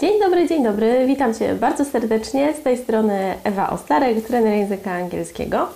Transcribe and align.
Dzień 0.00 0.20
dobry, 0.20 0.48
dzień 0.48 0.64
dobry. 0.64 1.06
Witam 1.06 1.34
Cię 1.34 1.54
bardzo 1.54 1.84
serdecznie. 1.84 2.54
Z 2.54 2.62
tej 2.62 2.78
strony 2.78 3.34
Ewa 3.44 3.70
Ostarek, 3.70 4.26
trener 4.26 4.54
języka 4.54 4.92
angielskiego. 4.92 5.68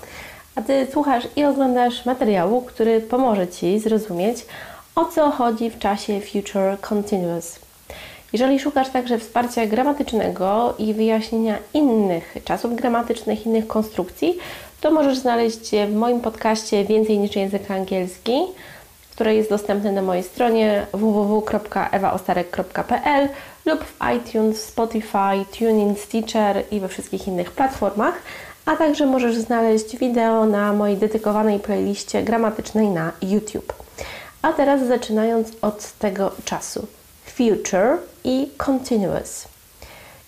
A 0.54 0.62
Ty 0.62 0.86
słuchasz 0.92 1.24
i 1.36 1.44
oglądasz 1.44 2.06
materiału, 2.06 2.62
który 2.62 3.00
pomoże 3.00 3.48
Ci 3.48 3.78
zrozumieć, 3.78 4.46
o 4.94 5.04
co 5.04 5.30
chodzi 5.30 5.70
w 5.70 5.78
czasie 5.78 6.20
Future 6.20 6.80
Continuous. 6.80 7.58
Jeżeli 8.32 8.58
szukasz 8.58 8.88
także 8.88 9.18
wsparcia 9.18 9.66
gramatycznego 9.66 10.74
i 10.78 10.94
wyjaśnienia 10.94 11.58
innych 11.74 12.34
czasów 12.44 12.76
gramatycznych, 12.76 13.46
innych 13.46 13.66
konstrukcji, 13.66 14.38
to 14.80 14.90
możesz 14.90 15.18
znaleźć 15.18 15.72
je 15.72 15.86
w 15.86 15.94
moim 15.94 16.20
podcaście 16.20 16.84
Więcej 16.84 17.18
niż 17.18 17.36
język 17.36 17.70
angielski, 17.70 18.40
które 19.10 19.34
jest 19.34 19.50
dostępne 19.50 19.92
na 19.92 20.02
mojej 20.02 20.22
stronie 20.22 20.86
www.ewaostarek.pl 20.92 23.28
lub 23.66 23.84
w 23.84 23.96
iTunes, 24.16 24.64
Spotify, 24.64 25.44
TuneIn, 25.58 25.96
Stitcher 25.96 26.62
i 26.70 26.80
we 26.80 26.88
wszystkich 26.88 27.28
innych 27.28 27.50
platformach, 27.50 28.14
a 28.66 28.76
także 28.76 29.06
możesz 29.06 29.36
znaleźć 29.36 29.96
wideo 29.96 30.46
na 30.46 30.72
mojej 30.72 30.96
dedykowanej 30.96 31.60
playliście 31.60 32.22
gramatycznej 32.22 32.88
na 32.88 33.12
YouTube. 33.22 33.72
A 34.42 34.52
teraz 34.52 34.86
zaczynając 34.86 35.48
od 35.62 35.92
tego 35.92 36.32
czasu. 36.44 36.86
Future 37.24 37.98
i 38.24 38.50
continuous. 38.56 39.48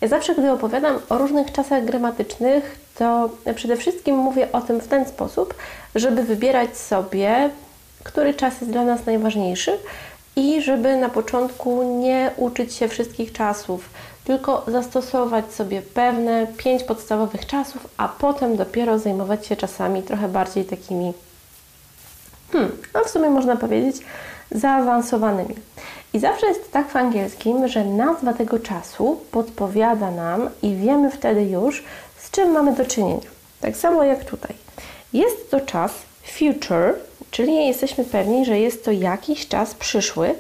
Ja 0.01 0.09
zawsze, 0.09 0.35
gdy 0.35 0.51
opowiadam 0.51 0.99
o 1.09 1.19
różnych 1.19 1.53
czasach 1.53 1.85
gramatycznych, 1.85 2.77
to 2.99 3.31
przede 3.55 3.77
wszystkim 3.77 4.17
mówię 4.17 4.49
o 4.53 4.61
tym 4.61 4.81
w 4.81 4.89
ten 4.89 5.09
sposób, 5.09 5.55
żeby 5.95 6.23
wybierać 6.23 6.77
sobie, 6.77 7.51
który 8.05 8.35
czas 8.35 8.61
jest 8.61 8.73
dla 8.73 8.85
nas 8.85 9.07
najważniejszy 9.07 9.79
i 10.37 10.63
żeby 10.63 10.97
na 10.97 11.09
początku 11.09 11.83
nie 11.83 12.31
uczyć 12.37 12.75
się 12.75 12.89
wszystkich 12.89 13.33
czasów, 13.33 13.91
tylko 14.25 14.65
zastosować 14.69 15.53
sobie 15.53 15.83
pewne 15.83 16.47
pięć 16.57 16.83
podstawowych 16.83 17.47
czasów, 17.47 17.89
a 17.97 18.09
potem 18.09 18.57
dopiero 18.57 18.99
zajmować 18.99 19.47
się 19.47 19.57
czasami 19.57 20.03
trochę 20.03 20.29
bardziej 20.29 20.65
takimi, 20.65 21.13
hmm, 22.53 22.73
no 22.95 23.05
w 23.05 23.11
sumie 23.11 23.31
można 23.31 23.57
powiedzieć, 23.57 23.97
zaawansowanymi. 24.51 25.55
I 26.13 26.19
zawsze 26.19 26.47
jest 26.47 26.73
tak 26.73 26.89
w 26.89 26.97
angielskim, 26.97 27.69
że 27.69 27.85
nazwa 27.85 28.33
tego 28.33 28.59
czasu 28.59 29.21
podpowiada 29.31 30.11
nam 30.11 30.51
i 30.63 30.77
wiemy 30.77 31.11
wtedy 31.11 31.45
już, 31.45 31.85
z 32.19 32.31
czym 32.31 32.51
mamy 32.51 32.75
do 32.75 32.85
czynienia. 32.85 33.31
Tak 33.61 33.77
samo 33.77 34.05
jak 34.05 34.25
tutaj. 34.25 34.55
Jest 35.13 35.51
to 35.51 35.61
czas 35.61 35.93
future, 36.25 36.95
czyli 37.33 37.67
jesteśmy 37.67 38.05
pewni, 38.05 38.45
że 38.45 38.59
jest 38.59 38.85
to 38.85 38.91
jakiś 38.91 39.49
czas 39.49 39.75
przyszły 39.75 40.35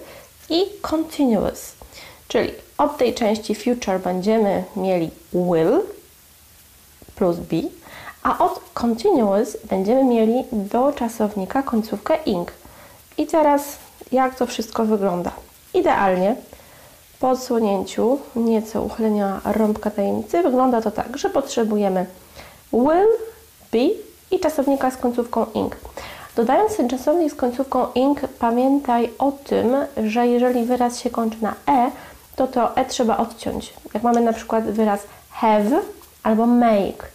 i 0.50 0.64
continuous, 0.82 1.72
czyli 2.28 2.52
od 2.78 2.98
tej 2.98 3.14
części 3.14 3.54
future 3.54 4.00
będziemy 4.00 4.64
mieli 4.76 5.10
will 5.32 5.80
plus 7.14 7.36
be, 7.36 7.62
a 8.22 8.38
od 8.38 8.60
continuous 8.74 9.56
będziemy 9.70 10.04
mieli 10.04 10.44
do 10.52 10.92
czasownika 10.92 11.62
końcówkę 11.62 12.16
ing. 12.26 12.52
I 13.18 13.26
teraz 13.26 13.62
jak 14.12 14.34
to 14.34 14.47
wszystko 14.47 14.84
wygląda? 14.84 15.32
Idealnie 15.75 16.36
po 17.20 17.31
odsłonięciu 17.31 18.19
nieco 18.36 18.82
uchylenia 18.82 19.41
rąbka 19.44 19.91
tajemnicy 19.91 20.42
wygląda 20.42 20.82
to 20.82 20.91
tak, 20.91 21.19
że 21.19 21.31
potrzebujemy 21.31 22.06
will, 22.72 23.08
be 23.72 23.94
i 24.31 24.41
czasownika 24.41 24.91
z 24.91 24.97
końcówką 24.97 25.47
ing. 25.54 25.76
Dodając 26.37 26.76
ten 26.76 26.88
czasownik 26.88 27.32
z 27.32 27.34
końcówką 27.34 27.87
ing, 27.94 28.20
pamiętaj 28.38 29.10
o 29.19 29.32
tym, 29.32 29.76
że 30.04 30.26
jeżeli 30.26 30.65
wyraz 30.65 30.98
się 30.98 31.10
kończy 31.10 31.37
na 31.43 31.54
e, 31.69 31.91
to 32.37 32.47
to 32.47 32.76
e 32.76 32.84
trzeba 32.84 33.16
odciąć. 33.16 33.75
Jak 33.94 34.03
mamy 34.03 34.20
na 34.20 34.32
przykład 34.32 34.65
wyraz 34.65 35.00
have 35.31 35.81
albo 36.22 36.47
make, 36.47 37.12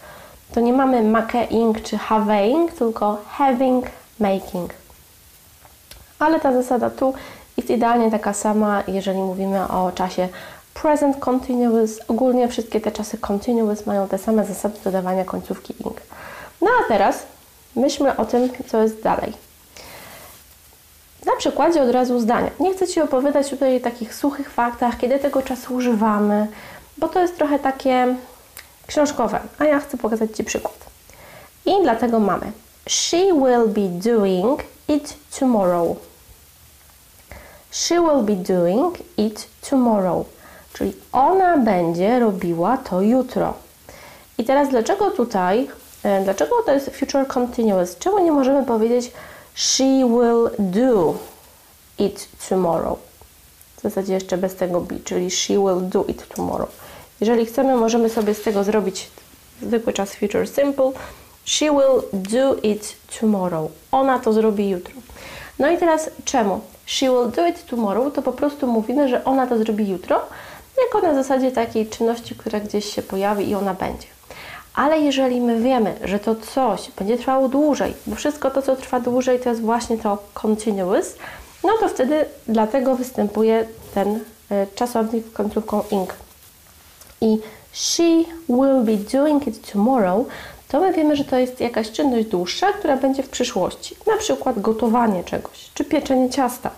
to 0.54 0.60
nie 0.60 0.72
mamy 0.72 1.02
making 1.02 1.82
czy 1.82 1.98
having, 1.98 2.72
tylko 2.72 3.18
having, 3.28 3.86
making. 4.20 4.74
Ale 6.18 6.40
ta 6.40 6.52
zasada 6.52 6.90
tu 6.90 7.14
jest 7.56 7.70
idealnie 7.70 8.10
taka 8.10 8.32
sama, 8.32 8.82
jeżeli 8.88 9.18
mówimy 9.18 9.68
o 9.68 9.92
czasie 9.94 10.28
present 10.74 11.16
continuous. 11.18 12.00
Ogólnie 12.08 12.48
wszystkie 12.48 12.80
te 12.80 12.92
czasy 12.92 13.18
continuous 13.18 13.86
mają 13.86 14.08
te 14.08 14.18
same 14.18 14.44
zasady 14.44 14.74
dodawania 14.84 15.24
końcówki 15.24 15.74
ing. 15.84 16.00
No 16.60 16.68
a 16.80 16.88
teraz 16.88 17.26
myślmy 17.76 18.16
o 18.16 18.24
tym, 18.24 18.50
co 18.66 18.82
jest 18.82 19.02
dalej. 19.02 19.32
Na 21.26 21.36
przykładzie 21.36 21.82
od 21.82 21.90
razu 21.90 22.20
zdania. 22.20 22.50
Nie 22.60 22.74
chcę 22.74 22.86
Ci 22.86 23.00
opowiadać 23.00 23.50
tutaj 23.50 23.76
o 23.76 23.80
takich 23.80 24.14
suchych 24.14 24.50
faktach, 24.50 24.98
kiedy 24.98 25.18
tego 25.18 25.42
czasu 25.42 25.74
używamy, 25.74 26.46
bo 26.98 27.08
to 27.08 27.20
jest 27.20 27.36
trochę 27.36 27.58
takie 27.58 28.16
książkowe, 28.86 29.40
a 29.58 29.64
ja 29.64 29.80
chcę 29.80 29.96
pokazać 29.98 30.36
Ci 30.36 30.44
przykład. 30.44 30.76
I 31.66 31.72
dlatego 31.82 32.20
mamy 32.20 32.52
She 32.88 33.16
will 33.16 33.68
be 33.68 34.12
doing 34.12 34.60
it 34.88 35.16
tomorrow. 35.38 35.96
She 37.70 37.94
will 37.94 38.22
be 38.22 38.54
doing 38.54 38.98
it 39.16 39.48
tomorrow. 39.70 40.26
Czyli 40.72 40.92
ona 41.12 41.56
będzie 41.56 42.18
robiła 42.18 42.76
to 42.76 43.02
jutro. 43.02 43.54
I 44.38 44.44
teraz 44.44 44.68
dlaczego 44.68 45.10
tutaj 45.10 45.68
dlaczego 46.24 46.62
to 46.66 46.72
jest 46.72 46.90
future 46.90 47.26
continuous? 47.26 47.98
Czemu 47.98 48.18
nie 48.18 48.32
możemy 48.32 48.66
powiedzieć 48.66 49.12
she 49.54 49.84
will 49.84 50.50
do 50.58 51.14
it 51.98 52.28
tomorrow? 52.48 52.98
W 53.76 53.82
zasadzie 53.82 54.14
jeszcze 54.14 54.38
bez 54.38 54.54
tego 54.54 54.80
be, 54.80 55.00
czyli 55.04 55.30
she 55.30 55.54
will 55.54 55.88
do 55.88 56.04
it 56.04 56.28
tomorrow. 56.28 56.68
Jeżeli 57.20 57.46
chcemy, 57.46 57.76
możemy 57.76 58.08
sobie 58.08 58.34
z 58.34 58.42
tego 58.42 58.64
zrobić 58.64 59.10
zwykły 59.62 59.92
czas 59.92 60.14
future 60.14 60.48
simple. 60.48 60.92
She 61.44 61.64
will 61.64 62.02
do 62.12 62.54
it 62.62 62.96
tomorrow. 63.20 63.70
Ona 63.92 64.18
to 64.18 64.32
zrobi 64.32 64.68
jutro. 64.70 64.94
No 65.58 65.70
i 65.70 65.78
teraz 65.78 66.10
czemu? 66.24 66.60
She 66.86 67.06
will 67.06 67.30
do 67.36 67.46
it 67.46 67.66
tomorrow 67.66 68.14
to 68.14 68.22
po 68.22 68.32
prostu 68.32 68.66
mówimy, 68.66 69.08
że 69.08 69.24
ona 69.24 69.46
to 69.46 69.58
zrobi 69.58 69.88
jutro, 69.88 70.20
jako 70.84 71.06
na 71.06 71.14
zasadzie 71.14 71.52
takiej 71.52 71.86
czynności, 71.86 72.34
która 72.34 72.60
gdzieś 72.60 72.94
się 72.94 73.02
pojawi 73.02 73.50
i 73.50 73.54
ona 73.54 73.74
będzie. 73.74 74.06
Ale 74.78 74.98
jeżeli 74.98 75.40
my 75.40 75.60
wiemy, 75.60 75.94
że 76.04 76.18
to 76.18 76.34
coś 76.34 76.90
będzie 76.98 77.18
trwało 77.18 77.48
dłużej, 77.48 77.94
bo 78.06 78.16
wszystko 78.16 78.50
to, 78.50 78.62
co 78.62 78.76
trwa 78.76 79.00
dłużej, 79.00 79.40
to 79.40 79.48
jest 79.48 79.62
właśnie 79.62 79.98
to 79.98 80.18
continuous, 80.34 81.14
no 81.64 81.70
to 81.80 81.88
wtedy 81.88 82.24
dlatego 82.48 82.94
występuje 82.94 83.68
ten 83.94 84.16
y, 84.16 84.20
czasownik 84.74 85.32
końcówką 85.32 85.82
ing. 85.90 86.14
I 87.20 87.38
she 87.72 88.24
will 88.48 88.82
be 88.82 88.96
doing 89.18 89.46
it 89.46 89.72
tomorrow, 89.72 90.26
to 90.68 90.80
my 90.80 90.92
wiemy, 90.92 91.16
że 91.16 91.24
to 91.24 91.38
jest 91.38 91.60
jakaś 91.60 91.90
czynność 91.90 92.28
dłuższa, 92.28 92.72
która 92.72 92.96
będzie 92.96 93.22
w 93.22 93.28
przyszłości. 93.28 93.96
Na 94.06 94.16
przykład 94.16 94.60
gotowanie 94.60 95.24
czegoś, 95.24 95.70
czy 95.74 95.84
pieczenie 95.84 96.30
ciasta. 96.30 96.70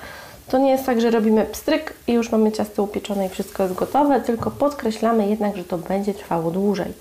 To 0.49 0.59
nie 0.59 0.71
jest 0.71 0.87
tak, 0.87 1.01
że 1.01 1.11
robimy 1.11 1.45
pstryk 1.45 1.95
i 2.07 2.13
już 2.13 2.33
mamy 2.33 2.53
ciasto 2.53 2.83
upieczone 2.83 3.27
i 3.27 3.29
wszystko 3.29 3.63
jest 3.63 3.75
gotowe, 3.75 4.21
tylko 4.21 4.51
podkreślamy 4.51 5.29
jednak, 5.29 5.57
że 5.57 5.65
to 5.65 5.79
będzie 5.79 6.15
trwało 6.15 6.51
dłużej. 6.51 6.93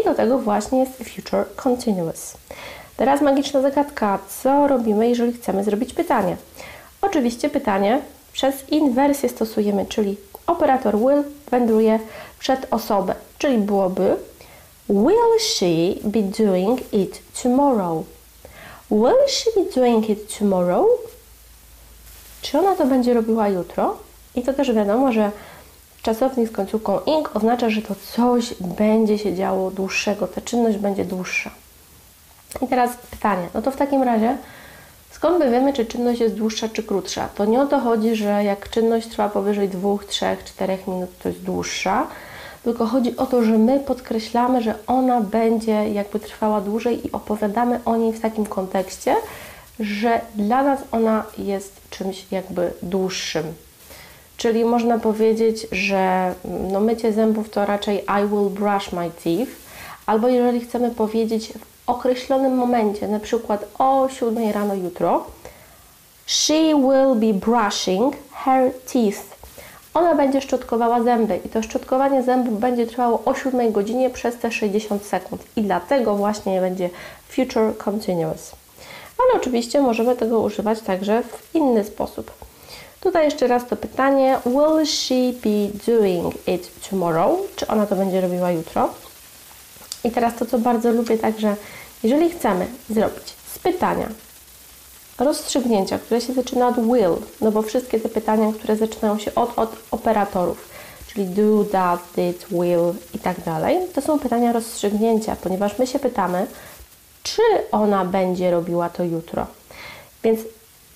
I 0.00 0.04
do 0.04 0.14
tego 0.14 0.38
właśnie 0.38 0.80
jest 0.80 0.92
future 0.96 1.44
continuous. 1.56 2.36
Teraz 2.96 3.20
magiczna 3.20 3.60
zagadka. 3.60 4.18
Co 4.42 4.68
robimy, 4.68 5.08
jeżeli 5.08 5.32
chcemy 5.32 5.64
zrobić 5.64 5.94
pytanie? 5.94 6.36
Oczywiście 7.02 7.50
pytanie 7.50 8.00
przez 8.32 8.68
inwersję 8.68 9.28
stosujemy, 9.28 9.86
czyli 9.86 10.16
operator 10.46 10.98
will 10.98 11.24
wędruje 11.50 12.00
przed 12.38 12.66
osobę, 12.70 13.14
czyli 13.38 13.58
byłoby 13.58 14.16
Will 14.88 15.38
she 15.40 15.94
be 16.04 16.22
doing 16.22 16.94
it 16.94 17.22
tomorrow? 17.42 18.04
Will 18.90 19.28
she 19.28 19.50
be 19.56 19.80
doing 19.80 20.10
it 20.10 20.38
tomorrow? 20.38 20.86
Czy 22.42 22.58
ona 22.58 22.76
to 22.76 22.86
będzie 22.86 23.14
robiła 23.14 23.48
jutro? 23.48 23.96
I 24.34 24.42
to 24.42 24.52
też 24.52 24.72
wiadomo, 24.72 25.12
że 25.12 25.30
czasownik 26.06 26.48
z 26.48 26.52
końcówką 26.52 27.00
ing 27.00 27.36
oznacza, 27.36 27.70
że 27.70 27.82
to 27.82 27.94
coś 27.94 28.54
będzie 28.54 29.18
się 29.18 29.34
działo 29.34 29.70
dłuższego, 29.70 30.26
ta 30.26 30.40
czynność 30.40 30.78
będzie 30.78 31.04
dłuższa. 31.04 31.50
I 32.62 32.66
teraz 32.66 32.90
pytanie, 33.10 33.48
no 33.54 33.62
to 33.62 33.70
w 33.70 33.76
takim 33.76 34.02
razie 34.02 34.36
skąd 35.10 35.38
my 35.38 35.50
wiemy, 35.50 35.72
czy 35.72 35.86
czynność 35.86 36.20
jest 36.20 36.34
dłuższa 36.34 36.68
czy 36.68 36.82
krótsza? 36.82 37.28
To 37.34 37.44
nie 37.44 37.60
o 37.60 37.66
to 37.66 37.78
chodzi, 37.80 38.16
że 38.16 38.44
jak 38.44 38.70
czynność 38.70 39.08
trwa 39.08 39.28
powyżej 39.28 39.68
2, 39.68 39.88
3, 40.08 40.26
4 40.44 40.78
minut, 40.86 41.10
to 41.22 41.28
jest 41.28 41.40
dłuższa, 41.40 42.06
tylko 42.64 42.86
chodzi 42.86 43.16
o 43.16 43.26
to, 43.26 43.42
że 43.42 43.58
my 43.58 43.80
podkreślamy, 43.80 44.62
że 44.62 44.74
ona 44.86 45.20
będzie 45.20 45.88
jakby 45.88 46.20
trwała 46.20 46.60
dłużej 46.60 47.06
i 47.06 47.12
opowiadamy 47.12 47.80
o 47.84 47.96
niej 47.96 48.12
w 48.12 48.20
takim 48.20 48.46
kontekście, 48.46 49.16
że 49.80 50.20
dla 50.34 50.62
nas 50.62 50.80
ona 50.92 51.24
jest 51.38 51.72
czymś 51.90 52.26
jakby 52.30 52.72
dłuższym. 52.82 53.65
Czyli 54.36 54.64
można 54.64 54.98
powiedzieć, 54.98 55.66
że 55.72 56.34
no 56.72 56.80
mycie 56.80 57.12
zębów 57.12 57.50
to 57.50 57.66
raczej 57.66 57.96
I 57.96 58.28
will 58.28 58.50
brush 58.50 58.92
my 58.92 59.10
teeth, 59.24 59.50
albo 60.06 60.28
jeżeli 60.28 60.60
chcemy 60.60 60.90
powiedzieć 60.90 61.52
w 61.52 61.90
określonym 61.90 62.56
momencie, 62.56 63.08
na 63.08 63.20
przykład 63.20 63.66
o 63.78 64.08
7 64.08 64.50
rano 64.50 64.74
jutro, 64.74 65.24
she 66.26 66.74
will 66.74 67.14
be 67.14 67.38
brushing 67.46 68.14
her 68.32 68.72
teeth. 68.92 69.36
Ona 69.94 70.14
będzie 70.14 70.40
szczotkowała 70.40 71.02
zęby 71.02 71.40
i 71.44 71.48
to 71.48 71.62
szczotkowanie 71.62 72.22
zębów 72.22 72.60
będzie 72.60 72.86
trwało 72.86 73.22
o 73.24 73.34
7 73.34 73.72
godzinie 73.72 74.10
przez 74.10 74.36
te 74.36 74.52
60 74.52 75.04
sekund 75.04 75.42
i 75.56 75.62
dlatego 75.62 76.16
właśnie 76.16 76.60
będzie 76.60 76.90
future 77.28 77.76
continuous. 77.78 78.52
Ale 79.18 79.40
oczywiście 79.40 79.80
możemy 79.80 80.16
tego 80.16 80.40
używać 80.40 80.80
także 80.80 81.22
w 81.22 81.54
inny 81.54 81.84
sposób. 81.84 82.30
Tutaj 83.00 83.24
jeszcze 83.24 83.46
raz 83.46 83.66
to 83.66 83.76
pytanie: 83.76 84.38
Will 84.46 84.86
she 84.86 85.14
be 85.14 85.92
doing 85.92 86.34
it 86.48 86.88
tomorrow? 86.90 87.38
Czy 87.56 87.66
ona 87.66 87.86
to 87.86 87.96
będzie 87.96 88.20
robiła 88.20 88.50
jutro? 88.50 88.90
I 90.04 90.10
teraz 90.10 90.34
to, 90.36 90.46
co 90.46 90.58
bardzo 90.58 90.92
lubię, 90.92 91.18
także 91.18 91.56
jeżeli 92.02 92.30
chcemy 92.30 92.66
zrobić 92.90 93.34
z 93.54 93.58
pytania 93.58 94.08
rozstrzygnięcia, 95.18 95.98
które 95.98 96.20
się 96.20 96.32
zaczyna 96.32 96.68
od 96.68 96.80
will, 96.80 97.16
no 97.40 97.52
bo 97.52 97.62
wszystkie 97.62 98.00
te 98.00 98.08
pytania, 98.08 98.52
które 98.52 98.76
zaczynają 98.76 99.18
się 99.18 99.34
od, 99.34 99.58
od 99.58 99.76
operatorów, 99.90 100.68
czyli 101.08 101.26
do, 101.26 101.64
does, 101.64 102.00
did, 102.16 102.46
will 102.50 102.94
i 103.14 103.18
tak 103.18 103.40
dalej, 103.40 103.78
to 103.94 104.00
są 104.00 104.18
pytania 104.18 104.52
rozstrzygnięcia, 104.52 105.36
ponieważ 105.36 105.78
my 105.78 105.86
się 105.86 105.98
pytamy, 105.98 106.46
czy 107.22 107.42
ona 107.72 108.04
będzie 108.04 108.50
robiła 108.50 108.88
to 108.88 109.04
jutro. 109.04 109.46
Więc 110.22 110.40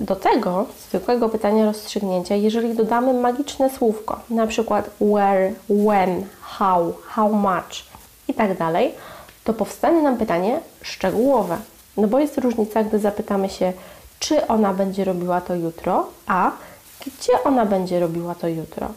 do 0.01 0.17
tego 0.17 0.67
zwykłego 0.89 1.29
pytania 1.29 1.65
rozstrzygnięcia, 1.65 2.35
jeżeli 2.35 2.75
dodamy 2.75 3.15
magiczne 3.15 3.71
słówko, 3.71 4.21
na 4.31 4.47
przykład 4.47 4.91
where, 5.01 5.53
when, 5.69 6.25
how, 6.41 6.93
how 7.03 7.33
much 7.33 7.85
i 8.29 8.35
tak 8.35 8.59
dalej, 8.59 8.95
to 9.45 9.53
powstanie 9.53 10.03
nam 10.03 10.17
pytanie 10.17 10.61
szczegółowe. 10.83 11.57
No 11.97 12.09
bo 12.09 12.19
jest 12.19 12.39
różnica, 12.39 12.85
gdy 12.85 12.99
zapytamy 12.99 13.49
się, 13.49 13.73
czy 14.19 14.47
ona 14.47 14.75
będzie 14.75 15.05
robiła 15.05 15.41
to 15.41 15.55
jutro, 15.55 16.07
a 16.27 16.51
gdzie 17.01 17.33
ona 17.45 17.67
będzie 17.67 18.01
robiła 18.01 18.35
to 18.35 18.49
jutro. 18.49 18.89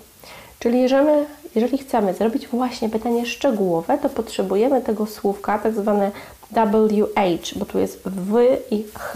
Czyli 0.60 0.82
jeżeli, 0.82 1.26
jeżeli 1.56 1.78
chcemy 1.78 2.14
zrobić 2.14 2.48
właśnie 2.48 2.90
pytanie 2.90 3.26
szczegółowe, 3.26 3.98
to 3.98 4.10
potrzebujemy 4.10 4.82
tego 4.82 5.06
słówka, 5.06 5.60
tak 5.60 5.74
zwane 5.74 6.12
WH, 6.52 7.56
bo 7.56 7.66
tu 7.66 7.80
jest 7.80 8.02
w 8.06 8.38
i 8.72 8.84
ch. 8.84 9.14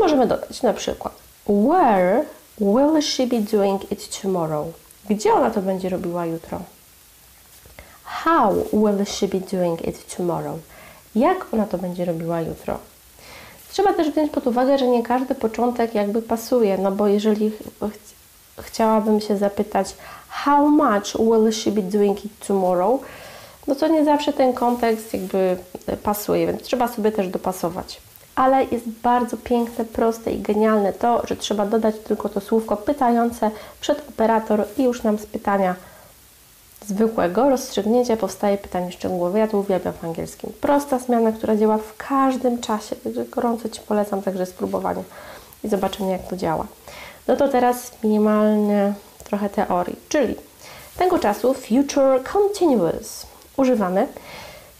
Możemy 0.00 0.26
dodać 0.26 0.62
na 0.62 0.72
przykład 0.72 1.14
Where 1.46 2.24
will 2.60 3.02
she 3.02 3.26
be 3.26 3.40
doing 3.40 3.92
it 3.92 4.20
tomorrow? 4.22 4.66
Gdzie 5.10 5.32
ona 5.32 5.50
to 5.50 5.62
będzie 5.62 5.88
robiła 5.88 6.26
jutro? 6.26 6.60
How 8.04 8.54
will 8.72 9.06
she 9.06 9.28
be 9.28 9.40
doing 9.40 9.88
it 9.88 10.16
tomorrow? 10.16 10.58
Jak 11.14 11.46
ona 11.54 11.66
to 11.66 11.78
będzie 11.78 12.04
robiła 12.04 12.40
jutro? 12.40 12.78
Trzeba 13.72 13.92
też 13.92 14.10
wziąć 14.10 14.30
pod 14.30 14.46
uwagę, 14.46 14.78
że 14.78 14.86
nie 14.86 15.02
każdy 15.02 15.34
początek 15.34 15.94
jakby 15.94 16.22
pasuje, 16.22 16.78
no 16.78 16.92
bo 16.92 17.06
jeżeli 17.06 17.50
ch 17.50 17.54
chciałabym 18.60 19.20
się 19.20 19.36
zapytać 19.36 19.94
how 20.28 20.68
much 20.68 21.16
will 21.18 21.52
she 21.52 21.70
be 21.72 21.82
doing 21.82 22.24
it 22.24 22.46
tomorrow, 22.46 23.00
no 23.66 23.74
to 23.74 23.88
nie 23.88 24.04
zawsze 24.04 24.32
ten 24.32 24.52
kontekst 24.52 25.14
jakby 25.14 25.56
pasuje, 26.02 26.46
więc 26.46 26.62
trzeba 26.62 26.88
sobie 26.88 27.12
też 27.12 27.28
dopasować. 27.28 28.00
Ale 28.38 28.64
jest 28.64 28.88
bardzo 28.88 29.36
piękne, 29.36 29.84
proste 29.84 30.32
i 30.32 30.40
genialne 30.40 30.92
to, 30.92 31.26
że 31.26 31.36
trzeba 31.36 31.66
dodać 31.66 31.94
tylko 31.98 32.28
to 32.28 32.40
słówko 32.40 32.76
pytające 32.76 33.50
przed 33.80 34.08
operator 34.08 34.64
i 34.76 34.82
już 34.82 35.02
nam 35.02 35.18
z 35.18 35.26
pytania 35.26 35.74
zwykłego 36.86 37.50
rozstrzygnięcia 37.50 38.16
powstaje 38.16 38.58
pytanie 38.58 38.92
szczegółowe. 38.92 39.38
Ja 39.38 39.48
to 39.48 39.58
uwielbiam 39.58 39.92
w 39.92 40.04
angielskim. 40.04 40.52
Prosta 40.60 40.98
zmiana, 40.98 41.32
która 41.32 41.56
działa 41.56 41.78
w 41.78 41.96
każdym 41.96 42.60
czasie, 42.60 42.96
także 42.96 43.24
gorąco 43.24 43.68
Ci 43.68 43.80
polecam 43.80 44.22
także 44.22 44.46
spróbowanie 44.46 45.02
i 45.64 45.68
zobaczenie, 45.68 46.12
jak 46.12 46.28
to 46.28 46.36
działa. 46.36 46.66
No 47.28 47.36
to 47.36 47.48
teraz 47.48 47.92
minimalnie 48.04 48.92
trochę 49.24 49.50
teorii, 49.50 49.96
czyli 50.08 50.34
tego 50.98 51.18
czasu 51.18 51.54
future 51.54 52.22
continuous 52.32 53.26
używamy, 53.56 54.08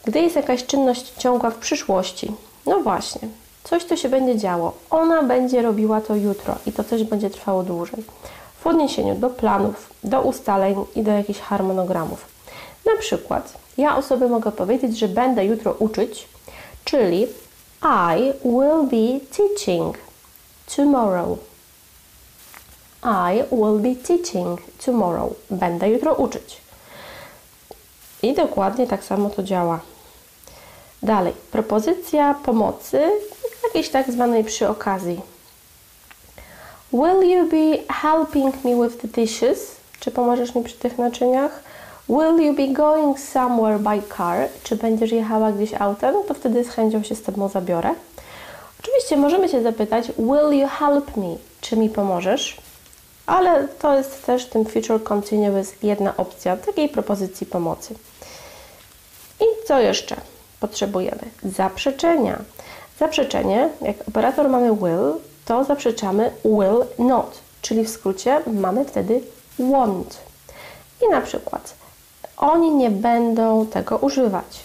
gdy 0.05 0.21
jest 0.21 0.37
jakaś 0.37 0.67
czynność 0.67 1.13
ciągła 1.19 1.51
w 1.51 1.59
przyszłości. 1.59 2.33
No 2.67 2.81
właśnie, 2.81 3.29
coś 3.65 3.85
to 3.85 3.97
się 3.97 4.09
będzie 4.09 4.39
działo. 4.39 4.73
Ona 4.91 5.23
będzie 5.23 5.63
robiła 5.63 6.01
to 6.01 6.17
jutro 6.17 6.55
i 6.67 6.73
to 6.73 6.85
coś 6.85 7.05
będzie 7.05 7.31
trwało 7.31 7.63
dłużej 7.63 8.05
w 8.61 8.67
odniesieniu 8.67 9.15
do 9.15 9.31
planów, 9.31 9.91
do 10.05 10.23
ustaleń 10.23 10.85
i 10.95 11.03
do 11.03 11.11
jakichś 11.11 11.41
harmonogramów. 11.41 12.27
Na 12.87 12.97
przykład, 13.01 13.59
ja 13.79 13.97
o 13.97 14.03
sobie 14.03 14.29
mogę 14.29 14.53
powiedzieć, 14.53 14.99
że 14.99 15.09
będę 15.09 15.45
jutro 15.45 15.73
uczyć, 15.79 16.29
czyli 16.85 17.27
I 17.83 18.33
will 18.45 18.87
be 18.91 19.21
teaching 19.37 19.99
tomorrow. 20.77 21.39
I 23.05 23.55
will 23.57 23.79
be 23.79 23.95
teaching 23.95 24.61
tomorrow. 24.87 25.33
Będę 25.51 25.91
jutro 25.91 26.15
uczyć. 26.15 26.61
I 28.23 28.35
dokładnie 28.35 28.87
tak 28.87 29.05
samo 29.05 29.31
to 29.31 29.43
działa. 29.43 29.81
Dalej, 31.03 31.33
propozycja 31.53 32.35
pomocy, 32.35 33.11
jakiejś 33.65 33.89
tak 33.89 34.13
zwanej 34.13 34.45
przy 34.45 34.69
okazji. 34.69 35.21
Will 36.93 37.31
you 37.31 37.49
be 37.49 37.93
helping 37.95 38.65
me 38.65 38.89
with 38.89 39.01
the 39.03 39.09
dishes? 39.09 39.77
Czy 40.01 40.11
pomożesz 40.11 40.55
mi 40.55 40.65
przy 40.65 40.77
tych 40.77 40.99
naczyniach? 40.99 41.63
Will 42.09 42.47
you 42.47 42.55
be 42.55 42.69
going 42.69 43.21
somewhere 43.21 43.79
by 43.79 44.03
car? 44.17 44.49
Czy 44.63 44.77
będziesz 44.77 45.13
jechała 45.13 45.53
gdzieś 45.53 45.75
autem? 45.75 46.15
To 46.29 46.35
wtedy 46.35 46.65
z 46.65 46.69
chęcią 46.69 47.03
się 47.03 47.15
z 47.15 47.23
Tobą 47.23 47.49
zabiorę. 47.49 47.95
Oczywiście 48.81 49.17
możemy 49.17 49.49
się 49.49 49.63
zapytać, 49.63 50.07
will 50.19 50.61
you 50.61 50.69
help 50.79 51.17
me? 51.17 51.37
Czy 51.61 51.77
mi 51.77 51.91
pomożesz? 51.91 52.57
Ale 53.27 53.69
to 53.69 53.97
jest 53.97 54.27
też 54.27 54.47
w 54.47 54.51
tym 54.51 54.65
future 54.65 55.03
continuous 55.03 55.73
jedna 55.83 56.17
opcja 56.17 56.57
takiej 56.57 56.89
propozycji 56.89 57.47
pomocy. 57.47 57.95
I 59.41 59.67
co 59.67 59.81
jeszcze 59.81 60.17
potrzebujemy? 60.61 61.23
Zaprzeczenia. 61.43 62.39
Zaprzeczenie, 62.99 63.69
jak 63.81 64.09
operator 64.09 64.49
mamy 64.49 64.77
will, 64.77 65.15
to 65.45 65.65
zaprzeczamy 65.65 66.31
will 66.45 66.85
not, 66.99 67.39
czyli 67.63 67.85
w 67.85 67.91
skrócie 67.91 68.41
mamy 68.47 68.85
wtedy 68.85 69.21
won't. 69.59 70.17
I 71.03 71.09
na 71.09 71.21
przykład 71.21 71.75
oni 72.37 72.71
nie 72.75 72.91
będą 72.91 73.67
tego 73.67 73.99
używać. 73.99 74.61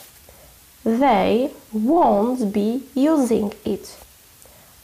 They 0.84 1.50
won't 1.74 2.46
be 2.46 2.80
using 3.12 3.54
it. 3.66 3.98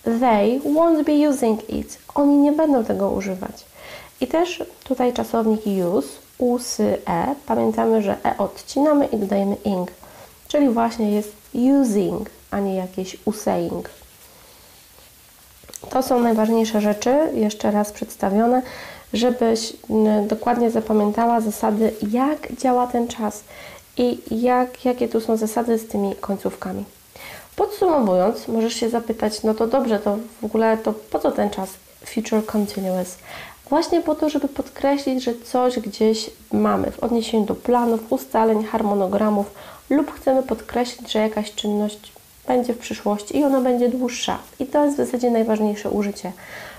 They 0.03 0.59
won't 0.59 1.03
be 1.03 1.29
using 1.29 1.69
it. 1.69 1.97
Oni 2.15 2.37
nie 2.37 2.51
będą 2.51 2.83
tego 2.83 3.09
używać. 3.09 3.65
I 4.21 4.27
też 4.27 4.63
tutaj 4.83 5.13
czasownik 5.13 5.61
use, 5.95 6.07
usy, 6.37 6.97
e. 7.07 7.35
Pamiętamy, 7.45 8.01
że 8.01 8.17
e 8.25 8.37
odcinamy 8.37 9.05
i 9.05 9.17
dodajemy 9.17 9.55
ing. 9.55 9.91
Czyli 10.49 10.69
właśnie 10.69 11.11
jest 11.11 11.31
using, 11.53 12.29
a 12.51 12.59
nie 12.59 12.75
jakieś 12.75 13.17
usaying. 13.25 13.89
To 15.89 16.03
są 16.03 16.19
najważniejsze 16.19 16.81
rzeczy, 16.81 17.15
jeszcze 17.33 17.71
raz 17.71 17.91
przedstawione, 17.91 18.61
żebyś 19.13 19.73
dokładnie 20.27 20.71
zapamiętała 20.71 21.41
zasady, 21.41 21.93
jak 22.11 22.55
działa 22.55 22.87
ten 22.87 23.07
czas 23.07 23.43
i 23.97 24.19
jak, 24.41 24.85
jakie 24.85 25.07
tu 25.09 25.21
są 25.21 25.37
zasady 25.37 25.77
z 25.77 25.87
tymi 25.87 26.15
końcówkami. 26.15 26.85
Podsumowując, 27.55 28.47
możesz 28.47 28.73
się 28.73 28.89
zapytać, 28.89 29.43
no 29.43 29.53
to 29.53 29.67
dobrze, 29.67 29.99
to 29.99 30.17
w 30.41 30.45
ogóle 30.45 30.77
to 30.77 30.93
po 30.93 31.19
co 31.19 31.31
ten 31.31 31.49
czas 31.49 31.69
future 32.05 32.45
continuous? 32.45 33.15
Właśnie 33.69 34.01
po 34.01 34.15
to, 34.15 34.29
żeby 34.29 34.47
podkreślić, 34.47 35.23
że 35.23 35.33
coś 35.45 35.79
gdzieś 35.79 36.29
mamy 36.51 36.91
w 36.91 36.99
odniesieniu 36.99 37.45
do 37.45 37.55
planów, 37.55 38.11
ustaleń, 38.11 38.63
harmonogramów 38.63 39.51
lub 39.89 40.11
chcemy 40.11 40.43
podkreślić, 40.43 41.11
że 41.11 41.19
jakaś 41.19 41.55
czynność 41.55 42.11
będzie 42.47 42.73
w 42.73 42.77
przyszłości 42.77 43.37
i 43.37 43.43
ona 43.43 43.61
będzie 43.61 43.89
dłuższa. 43.89 44.37
I 44.59 44.65
to 44.65 44.85
jest 44.85 44.97
w 44.97 45.05
zasadzie 45.05 45.31
najważniejsze 45.31 45.89
użycie, 45.89 46.31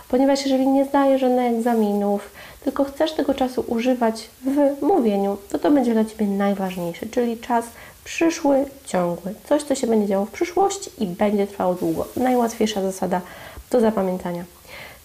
ponieważ 0.09 0.43
jeżeli 0.43 0.69
nie 0.69 0.85
zdajesz 0.85 1.21
żadnych 1.21 1.53
egzaminów, 1.53 2.31
tylko 2.65 2.85
chcesz 2.85 3.13
tego 3.13 3.35
czasu 3.35 3.65
używać 3.67 4.29
w 4.45 4.83
mówieniu, 4.83 5.37
to 5.51 5.59
to 5.59 5.71
będzie 5.71 5.93
dla 5.93 6.05
Ciebie 6.05 6.27
najważniejsze, 6.27 7.07
czyli 7.07 7.39
czas 7.39 7.65
przyszły, 8.05 8.65
ciągły. 8.87 9.35
Coś, 9.49 9.63
co 9.63 9.75
się 9.75 9.87
będzie 9.87 10.07
działo 10.07 10.27
w 10.27 10.31
przyszłości 10.31 10.91
i 10.99 11.07
będzie 11.07 11.47
trwało 11.47 11.75
długo. 11.75 12.07
Najłatwiejsza 12.17 12.83
zasada 12.83 13.21
do 13.71 13.81
zapamiętania. 13.81 14.45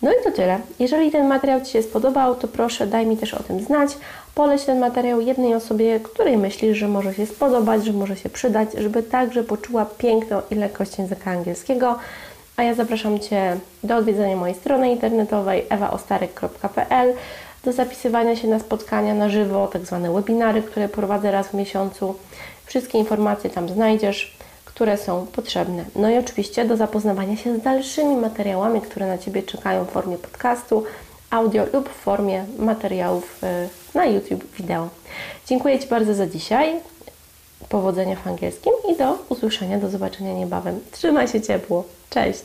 No 0.02 0.12
i 0.12 0.24
to 0.24 0.32
tyle. 0.32 0.60
Jeżeli 0.80 1.12
ten 1.12 1.28
materiał 1.28 1.62
Ci 1.62 1.72
się 1.72 1.84
spodobał, 1.84 2.36
to 2.36 2.48
proszę 2.48 2.88
daj 2.88 3.06
mi 3.06 3.18
też 3.18 3.34
o 3.34 3.44
tym 3.44 3.60
znać. 3.60 3.98
Poleć 4.36 4.64
ten 4.64 4.80
materiał 4.80 5.22
jednej 5.22 5.54
osobie, 5.54 6.00
której 6.00 6.38
myślisz, 6.38 6.78
że 6.78 6.88
może 6.88 7.14
się 7.14 7.26
spodobać, 7.26 7.86
że 7.86 7.94
może 7.94 8.16
się 8.18 8.30
przydać, 8.30 8.70
żeby 8.78 9.04
także 9.04 9.44
poczuła 9.44 9.86
piękno 9.86 10.42
i 10.52 10.56
lekkość 10.56 11.00
języka 11.00 11.32
angielskiego. 11.32 12.00
A 12.58 12.64
ja 12.64 12.74
zapraszam 12.74 13.20
Cię 13.20 13.58
do 13.84 13.96
odwiedzenia 13.96 14.36
mojej 14.36 14.56
strony 14.56 14.92
internetowej 14.92 15.66
ewaostarek.pl, 15.70 17.14
do 17.64 17.72
zapisywania 17.72 18.36
się 18.36 18.48
na 18.48 18.60
spotkania 18.60 19.14
na 19.14 19.30
żywo, 19.30 19.68
tak 19.68 19.86
zwane 19.86 20.14
webinary, 20.14 20.62
które 20.62 20.90
prowadzę 20.90 21.32
raz 21.32 21.48
w 21.48 21.54
miesiącu. 21.54 22.16
Wszystkie 22.66 22.98
informacje 22.98 23.50
tam 23.50 23.70
znajdziesz 23.70 24.38
które 24.76 24.98
są 24.98 25.26
potrzebne. 25.26 25.86
No 25.96 26.10
i 26.10 26.18
oczywiście 26.18 26.66
do 26.66 26.78
zapoznawania 26.78 27.38
się 27.38 27.60
z 27.60 27.62
dalszymi 27.62 28.16
materiałami, 28.16 28.82
które 28.82 29.08
na 29.08 29.18
Ciebie 29.18 29.44
czekają 29.44 29.86
w 29.86 29.90
formie 29.90 30.18
podcastu, 30.18 30.84
audio 31.30 31.66
lub 31.74 31.90
w 31.90 31.94
formie 31.94 32.46
materiałów 32.60 33.44
y, 33.44 33.98
na 33.98 34.06
YouTube 34.06 34.56
wideo. 34.58 34.90
Dziękuję 35.48 35.80
Ci 35.80 35.88
bardzo 35.88 36.14
za 36.14 36.28
dzisiaj. 36.28 36.80
Powodzenia 37.70 38.16
w 38.16 38.28
angielskim 38.28 38.74
i 38.94 38.98
do 38.98 39.18
usłyszenia, 39.30 39.78
do 39.78 39.90
zobaczenia 39.90 40.34
niebawem. 40.34 40.80
Trzymaj 40.92 41.28
się 41.28 41.42
ciepło. 41.42 41.84
Cześć! 42.10 42.44